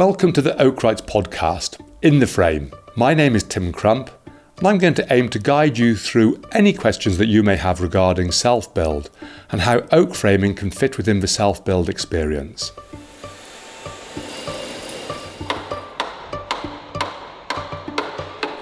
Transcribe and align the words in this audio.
Welcome 0.00 0.32
to 0.32 0.40
the 0.40 0.52
Oakwrights 0.52 1.02
podcast, 1.02 1.78
In 2.00 2.20
the 2.20 2.26
Frame. 2.26 2.72
My 2.96 3.12
name 3.12 3.36
is 3.36 3.42
Tim 3.42 3.70
Crump, 3.70 4.08
and 4.56 4.66
I'm 4.66 4.78
going 4.78 4.94
to 4.94 5.06
aim 5.12 5.28
to 5.28 5.38
guide 5.38 5.76
you 5.76 5.94
through 5.94 6.40
any 6.52 6.72
questions 6.72 7.18
that 7.18 7.26
you 7.26 7.42
may 7.42 7.56
have 7.56 7.82
regarding 7.82 8.32
self 8.32 8.72
build 8.72 9.10
and 9.52 9.60
how 9.60 9.82
oak 9.92 10.14
framing 10.14 10.54
can 10.54 10.70
fit 10.70 10.96
within 10.96 11.20
the 11.20 11.28
self 11.28 11.66
build 11.66 11.90
experience. 11.90 12.72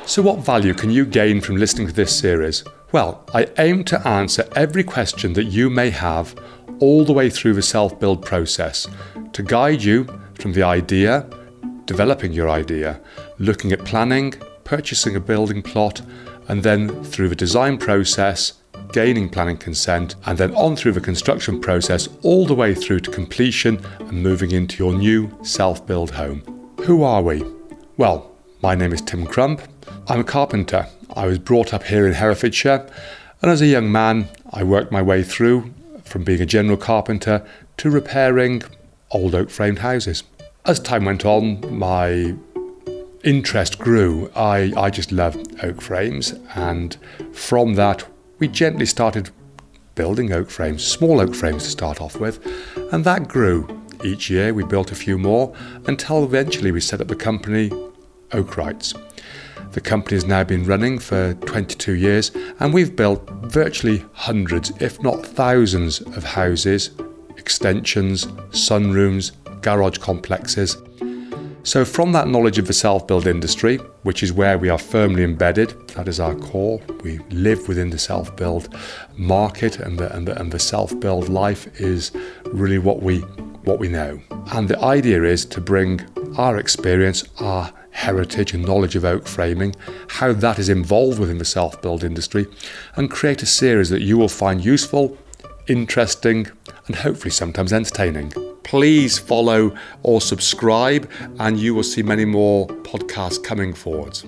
So, 0.06 0.22
what 0.22 0.40
value 0.40 0.74
can 0.74 0.90
you 0.90 1.06
gain 1.06 1.40
from 1.40 1.56
listening 1.56 1.86
to 1.86 1.92
this 1.92 2.18
series? 2.18 2.64
Well, 2.90 3.24
I 3.32 3.46
aim 3.58 3.84
to 3.84 4.08
answer 4.08 4.48
every 4.56 4.82
question 4.82 5.34
that 5.34 5.44
you 5.44 5.70
may 5.70 5.90
have 5.90 6.34
all 6.80 7.04
the 7.04 7.12
way 7.12 7.30
through 7.30 7.54
the 7.54 7.62
self 7.62 8.00
build 8.00 8.24
process 8.24 8.88
to 9.34 9.42
guide 9.44 9.84
you 9.84 10.08
from 10.38 10.52
the 10.52 10.62
idea, 10.62 11.26
developing 11.84 12.32
your 12.32 12.48
idea, 12.48 13.00
looking 13.38 13.72
at 13.72 13.84
planning, 13.84 14.32
purchasing 14.64 15.16
a 15.16 15.20
building 15.20 15.62
plot, 15.62 16.00
and 16.48 16.62
then 16.62 17.04
through 17.04 17.28
the 17.28 17.34
design 17.34 17.76
process, 17.76 18.54
gaining 18.92 19.28
planning 19.28 19.56
consent, 19.56 20.14
and 20.26 20.38
then 20.38 20.54
on 20.54 20.76
through 20.76 20.92
the 20.92 21.00
construction 21.00 21.60
process, 21.60 22.08
all 22.22 22.46
the 22.46 22.54
way 22.54 22.74
through 22.74 23.00
to 23.00 23.10
completion 23.10 23.84
and 23.98 24.22
moving 24.22 24.52
into 24.52 24.82
your 24.82 24.94
new 24.94 25.30
self 25.42 25.86
build 25.86 26.12
home. 26.12 26.42
Who 26.84 27.02
are 27.02 27.22
we? 27.22 27.42
Well, 27.96 28.30
my 28.62 28.74
name 28.74 28.92
is 28.92 29.02
Tim 29.02 29.26
Crump. 29.26 29.60
I'm 30.08 30.20
a 30.20 30.24
carpenter. 30.24 30.86
I 31.14 31.26
was 31.26 31.38
brought 31.38 31.74
up 31.74 31.82
here 31.82 32.06
in 32.06 32.14
Herefordshire, 32.14 32.88
and 33.42 33.50
as 33.50 33.60
a 33.60 33.66
young 33.66 33.90
man, 33.90 34.28
I 34.52 34.62
worked 34.62 34.92
my 34.92 35.02
way 35.02 35.22
through 35.22 35.74
from 36.04 36.24
being 36.24 36.40
a 36.40 36.46
general 36.46 36.76
carpenter 36.76 37.46
to 37.78 37.90
repairing 37.90 38.62
old 39.10 39.34
oak 39.34 39.50
framed 39.50 39.78
houses. 39.78 40.24
As 40.64 40.80
time 40.80 41.04
went 41.04 41.24
on, 41.24 41.78
my 41.78 42.34
interest 43.24 43.78
grew. 43.78 44.30
I, 44.36 44.72
I 44.76 44.90
just 44.90 45.12
loved 45.12 45.62
oak 45.64 45.80
frames, 45.80 46.34
and 46.54 46.96
from 47.32 47.74
that, 47.74 48.06
we 48.38 48.48
gently 48.48 48.86
started 48.86 49.30
building 49.94 50.32
oak 50.32 50.50
frames, 50.50 50.84
small 50.84 51.20
oak 51.20 51.34
frames 51.34 51.64
to 51.64 51.70
start 51.70 52.00
off 52.00 52.20
with, 52.20 52.44
and 52.92 53.04
that 53.04 53.28
grew. 53.28 53.66
Each 54.04 54.30
year 54.30 54.54
we 54.54 54.62
built 54.62 54.92
a 54.92 54.94
few 54.94 55.18
more 55.18 55.52
until 55.86 56.22
eventually 56.22 56.70
we 56.70 56.80
set 56.80 57.00
up 57.00 57.08
the 57.08 57.16
company 57.16 57.70
Oakwrights. 58.30 58.94
The 59.72 59.80
company 59.80 60.16
has 60.16 60.24
now 60.24 60.44
been 60.44 60.64
running 60.64 60.98
for 60.98 61.34
22 61.34 61.94
years 61.94 62.30
and 62.60 62.72
we've 62.72 62.94
built 62.94 63.28
virtually 63.44 64.04
hundreds, 64.12 64.70
if 64.80 65.02
not 65.02 65.26
thousands, 65.26 66.00
of 66.00 66.24
houses, 66.24 66.90
extensions, 67.48 68.26
sunrooms, 68.50 69.32
garage 69.62 69.96
complexes. 69.96 70.76
So, 71.62 71.82
from 71.82 72.12
that 72.12 72.28
knowledge 72.28 72.58
of 72.58 72.66
the 72.66 72.74
self 72.74 73.06
build 73.06 73.26
industry, 73.26 73.78
which 74.02 74.22
is 74.22 74.34
where 74.34 74.58
we 74.58 74.68
are 74.68 74.76
firmly 74.76 75.24
embedded, 75.24 75.70
that 75.96 76.08
is 76.08 76.20
our 76.20 76.34
core, 76.34 76.78
we 77.02 77.20
live 77.30 77.66
within 77.66 77.88
the 77.88 77.98
self 77.98 78.36
build 78.36 78.74
market, 79.16 79.78
and 79.78 79.98
the, 79.98 80.14
and 80.14 80.28
the, 80.28 80.38
and 80.38 80.52
the 80.52 80.58
self 80.58 80.98
build 81.00 81.30
life 81.30 81.66
is 81.80 82.12
really 82.44 82.76
what 82.76 83.02
we, 83.02 83.20
what 83.64 83.78
we 83.78 83.88
know. 83.88 84.20
And 84.52 84.68
the 84.68 84.78
idea 84.80 85.22
is 85.22 85.46
to 85.46 85.60
bring 85.62 86.02
our 86.36 86.58
experience, 86.58 87.24
our 87.38 87.72
heritage 87.92 88.52
and 88.52 88.66
knowledge 88.66 88.94
of 88.94 89.06
oak 89.06 89.26
framing, 89.26 89.74
how 90.08 90.34
that 90.34 90.58
is 90.58 90.68
involved 90.68 91.18
within 91.18 91.38
the 91.38 91.46
self 91.46 91.80
build 91.80 92.04
industry, 92.04 92.46
and 92.96 93.10
create 93.10 93.42
a 93.42 93.46
series 93.46 93.88
that 93.88 94.02
you 94.02 94.18
will 94.18 94.28
find 94.28 94.62
useful, 94.62 95.16
interesting, 95.66 96.46
and 96.88 96.96
hopefully 96.96 97.30
sometimes 97.30 97.72
entertaining. 97.72 98.32
Please 98.64 99.18
follow 99.18 99.74
or 100.02 100.20
subscribe, 100.20 101.08
and 101.38 101.58
you 101.58 101.74
will 101.74 101.84
see 101.84 102.02
many 102.02 102.24
more 102.24 102.66
podcasts 102.66 103.42
coming 103.42 103.72
forwards. 103.72 104.26